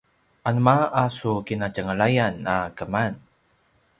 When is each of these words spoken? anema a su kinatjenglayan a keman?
anema 0.49 0.75
a 1.01 1.03
su 1.17 1.31
kinatjenglayan 1.47 2.35
a 2.53 2.57
keman? 2.77 3.13